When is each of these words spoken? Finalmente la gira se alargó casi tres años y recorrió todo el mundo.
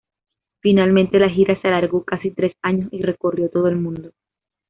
Finalmente 0.61 1.19
la 1.19 1.29
gira 1.29 1.61
se 1.61 1.67
alargó 1.67 2.03
casi 2.03 2.31
tres 2.31 2.53
años 2.63 2.89
y 2.91 3.03
recorrió 3.03 3.51
todo 3.51 3.67
el 3.67 3.75
mundo. 3.77 4.13